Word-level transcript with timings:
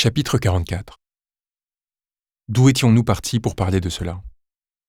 Chapitre 0.00 0.38
44 0.38 0.96
D'où 2.46 2.68
étions-nous 2.68 3.02
partis 3.02 3.40
pour 3.40 3.56
parler 3.56 3.80
de 3.80 3.88
cela? 3.88 4.22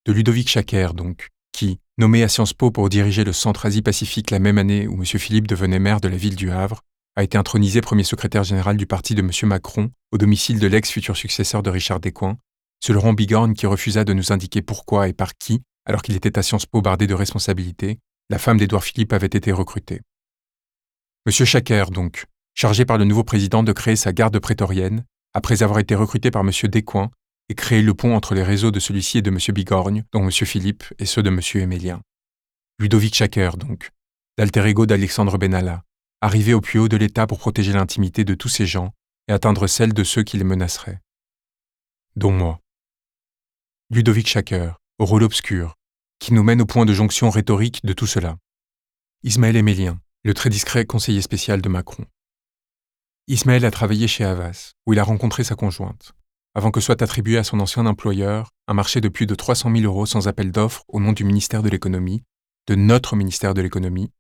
De 0.05 0.13
Ludovic 0.13 0.47
Chaker, 0.47 0.93
donc, 0.93 1.29
qui, 1.51 1.79
nommé 1.97 2.21
à 2.21 2.27
Sciences 2.27 2.53
Po 2.53 2.69
pour 2.69 2.89
diriger 2.89 3.23
le 3.23 3.33
Centre 3.33 3.65
Asie-Pacifique 3.65 4.29
la 4.29 4.37
même 4.37 4.59
année 4.59 4.87
où 4.87 4.93
M. 4.93 5.05
Philippe 5.05 5.47
devenait 5.47 5.79
maire 5.79 5.99
de 5.99 6.09
la 6.09 6.15
ville 6.15 6.35
du 6.35 6.51
Havre, 6.51 6.83
a 7.15 7.23
été 7.23 7.39
intronisé 7.39 7.81
premier 7.81 8.03
secrétaire 8.03 8.43
général 8.43 8.77
du 8.77 8.85
parti 8.85 9.15
de 9.15 9.21
M. 9.21 9.31
Macron 9.49 9.89
au 10.11 10.19
domicile 10.19 10.59
de 10.59 10.67
l'ex-futur 10.67 11.17
successeur 11.17 11.63
de 11.63 11.71
Richard 11.71 11.99
Descoings, 11.99 12.37
ce 12.79 12.93
Laurent 12.93 13.13
Bigorne 13.13 13.55
qui 13.55 13.65
refusa 13.65 14.03
de 14.03 14.13
nous 14.13 14.31
indiquer 14.31 14.61
pourquoi 14.61 15.07
et 15.07 15.13
par 15.13 15.35
qui, 15.39 15.63
alors 15.85 16.03
qu'il 16.03 16.17
était 16.17 16.37
à 16.37 16.43
Sciences 16.43 16.67
Po 16.67 16.83
bardé 16.83 17.07
de 17.07 17.15
responsabilités, 17.15 17.97
la 18.29 18.37
femme 18.37 18.59
d'Édouard 18.59 18.83
Philippe 18.83 19.13
avait 19.13 19.25
été 19.25 19.51
recrutée. 19.51 20.01
M. 21.25 21.31
Chaker, 21.31 21.89
donc, 21.89 22.27
chargé 22.59 22.83
par 22.83 22.97
le 22.97 23.05
nouveau 23.05 23.23
président 23.23 23.63
de 23.63 23.71
créer 23.71 23.95
sa 23.95 24.11
garde 24.11 24.37
prétorienne, 24.37 25.05
après 25.33 25.63
avoir 25.63 25.79
été 25.79 25.95
recruté 25.95 26.29
par 26.29 26.41
M. 26.41 26.51
Descoings 26.63 27.09
et 27.47 27.55
créer 27.55 27.81
le 27.81 27.93
pont 27.93 28.13
entre 28.13 28.35
les 28.35 28.43
réseaux 28.43 28.69
de 28.69 28.81
celui-ci 28.81 29.19
et 29.19 29.21
de 29.21 29.29
M. 29.29 29.37
Bigorgne, 29.55 30.03
dont 30.11 30.23
M. 30.23 30.29
Philippe 30.29 30.83
et 30.99 31.05
ceux 31.05 31.23
de 31.23 31.29
M. 31.29 31.39
Émélien. 31.55 32.01
Ludovic 32.77 33.15
Chaker, 33.15 33.55
donc, 33.55 33.91
l'alter 34.37 34.65
ego 34.65 34.85
d'Alexandre 34.85 35.37
Benalla, 35.37 35.83
arrivé 36.19 36.53
au 36.53 36.59
plus 36.59 36.79
haut 36.79 36.89
de 36.89 36.97
l'État 36.97 37.27
pour 37.27 37.39
protéger 37.39 37.71
l'intimité 37.71 38.25
de 38.25 38.35
tous 38.35 38.49
ces 38.49 38.65
gens 38.65 38.91
et 39.29 39.31
atteindre 39.31 39.65
celle 39.67 39.93
de 39.93 40.03
ceux 40.03 40.23
qui 40.23 40.37
les 40.37 40.43
menaceraient. 40.43 40.99
Dont 42.17 42.33
moi. 42.33 42.59
Ludovic 43.89 44.27
Chaker, 44.27 44.77
au 44.97 45.05
rôle 45.05 45.23
obscur, 45.23 45.75
qui 46.19 46.33
nous 46.33 46.43
mène 46.43 46.61
au 46.61 46.65
point 46.65 46.85
de 46.85 46.93
jonction 46.93 47.29
rhétorique 47.29 47.85
de 47.85 47.93
tout 47.93 48.07
cela. 48.07 48.35
Ismaël 49.23 49.55
Émélien, 49.55 50.01
le 50.25 50.33
très 50.33 50.49
discret 50.49 50.85
conseiller 50.85 51.21
spécial 51.21 51.61
de 51.61 51.69
Macron. 51.69 52.05
Ismaël 53.31 53.63
a 53.63 53.69
travaillé 53.69 54.07
chez 54.07 54.23
Havas, 54.23 54.73
où 54.87 54.93
il 54.93 54.99
a 54.99 55.03
rencontré 55.03 55.43
sa 55.43 55.53
conjointe, 55.53 56.13
avant 56.55 56.71
que 56.71 56.81
soit 56.81 57.03
attribué 57.03 57.37
à 57.37 57.43
son 57.43 57.59
ancien 57.59 57.85
employeur 57.85 58.49
un 58.67 58.73
marché 58.73 59.01
de 59.01 59.07
plus 59.07 59.27
de 59.27 59.35
300 59.35 59.71
000 59.71 59.83
euros 59.83 60.07
sans 60.07 60.27
appel 60.27 60.51
d'offres 60.51 60.83
au 60.87 60.99
nom 60.99 61.13
du 61.13 61.23
ministère 61.23 61.61
de 61.61 61.69
l'économie, 61.69 62.23
de 62.65 62.73
notre 62.73 63.15
ministère 63.15 63.53
de 63.53 63.61
l'économie, 63.61 64.11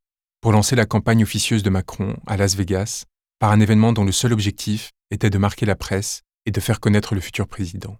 pour 0.41 0.51
lancer 0.51 0.75
la 0.75 0.85
campagne 0.85 1.23
officieuse 1.23 1.63
de 1.63 1.71
Macron 1.71 2.17
à 2.27 2.37
Las 2.37 2.55
Vegas 2.55 3.05
par 3.39 3.51
un 3.51 3.59
événement 3.59 3.93
dont 3.93 4.05
le 4.05 4.11
seul 4.11 4.31
objectif 4.31 4.91
était 5.09 5.31
de 5.31 5.39
marquer 5.39 5.65
la 5.65 5.75
presse 5.75 6.21
et 6.45 6.51
de 6.51 6.59
faire 6.59 6.79
connaître 6.79 7.15
le 7.15 7.21
futur 7.21 7.47
président. 7.47 7.97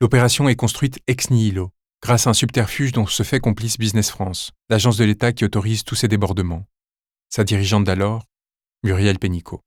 L'opération 0.00 0.48
est 0.48 0.56
construite 0.56 0.98
ex 1.06 1.30
nihilo, 1.30 1.70
grâce 2.02 2.26
à 2.26 2.30
un 2.30 2.34
subterfuge 2.34 2.90
dont 2.90 3.06
se 3.06 3.22
fait 3.22 3.38
complice 3.38 3.78
Business 3.78 4.10
France, 4.10 4.50
l'agence 4.70 4.96
de 4.96 5.04
l'État 5.04 5.32
qui 5.32 5.44
autorise 5.44 5.84
tous 5.84 5.94
ces 5.94 6.08
débordements. 6.08 6.66
Sa 7.28 7.44
dirigeante 7.44 7.84
d'alors, 7.84 8.24
Muriel 8.82 9.20
Pénicaud. 9.20 9.62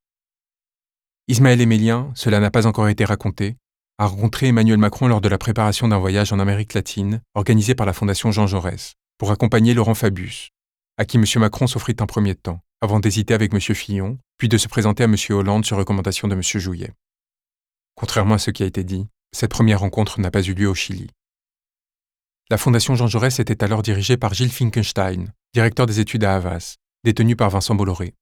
Ismaël 1.28 1.60
Émélien, 1.60 2.10
cela 2.16 2.40
n'a 2.40 2.50
pas 2.50 2.66
encore 2.66 2.88
été 2.88 3.04
raconté, 3.04 3.56
a 3.98 4.06
rencontré 4.06 4.48
Emmanuel 4.48 4.78
Macron 4.78 5.06
lors 5.06 5.20
de 5.20 5.28
la 5.28 5.38
préparation 5.38 5.86
d'un 5.86 5.98
voyage 5.98 6.32
en 6.32 6.40
Amérique 6.40 6.74
latine 6.74 7.22
organisé 7.34 7.76
par 7.76 7.86
la 7.86 7.92
Fondation 7.92 8.32
Jean 8.32 8.48
Jaurès 8.48 8.94
pour 9.18 9.30
accompagner 9.30 9.72
Laurent 9.72 9.94
Fabius, 9.94 10.48
à 10.98 11.04
qui 11.04 11.18
M. 11.18 11.24
Macron 11.36 11.68
s'offrit 11.68 11.94
un 12.00 12.06
premier 12.06 12.34
temps, 12.34 12.60
avant 12.80 12.98
d'hésiter 12.98 13.34
avec 13.34 13.54
M. 13.54 13.60
Fillon, 13.60 14.18
puis 14.36 14.48
de 14.48 14.58
se 14.58 14.66
présenter 14.66 15.04
à 15.04 15.06
M. 15.06 15.14
Hollande 15.30 15.64
sur 15.64 15.76
recommandation 15.76 16.26
de 16.26 16.34
M. 16.34 16.42
Jouillet. 16.42 16.92
Contrairement 17.94 18.34
à 18.34 18.38
ce 18.38 18.50
qui 18.50 18.64
a 18.64 18.66
été 18.66 18.82
dit, 18.82 19.06
cette 19.30 19.52
première 19.52 19.78
rencontre 19.78 20.18
n'a 20.18 20.32
pas 20.32 20.42
eu 20.42 20.54
lieu 20.54 20.68
au 20.68 20.74
Chili. 20.74 21.08
La 22.50 22.58
Fondation 22.58 22.96
Jean 22.96 23.06
Jaurès 23.06 23.38
était 23.38 23.62
alors 23.62 23.82
dirigée 23.82 24.16
par 24.16 24.34
Gilles 24.34 24.50
Finkenstein, 24.50 25.32
directeur 25.54 25.86
des 25.86 26.00
études 26.00 26.24
à 26.24 26.34
Havas, 26.34 26.78
détenu 27.04 27.36
par 27.36 27.50
Vincent 27.50 27.76
Bolloré. 27.76 28.14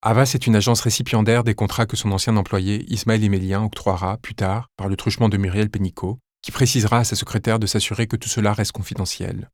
Havas 0.00 0.30
est 0.34 0.46
une 0.46 0.54
agence 0.54 0.80
récipiendaire 0.80 1.42
des 1.42 1.56
contrats 1.56 1.86
que 1.86 1.96
son 1.96 2.12
ancien 2.12 2.36
employé 2.36 2.84
Ismaël 2.88 3.24
Emélien 3.24 3.64
octroiera 3.64 4.16
plus 4.18 4.36
tard 4.36 4.68
par 4.76 4.86
le 4.86 4.94
truchement 4.94 5.28
de 5.28 5.36
Muriel 5.36 5.70
Pénicaud, 5.70 6.20
qui 6.40 6.52
précisera 6.52 6.98
à 6.98 7.04
sa 7.04 7.16
secrétaire 7.16 7.58
de 7.58 7.66
s'assurer 7.66 8.06
que 8.06 8.14
tout 8.14 8.28
cela 8.28 8.52
reste 8.52 8.70
confidentiel. 8.70 9.50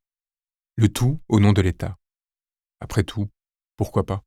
Le 0.77 0.91
tout 0.91 1.19
au 1.31 1.41
nom 1.41 1.55
de 1.55 1.63
l'État. 1.63 1.97
Après 2.79 3.05
tout, 3.05 3.31
pourquoi 3.79 4.05
pas? 4.05 4.21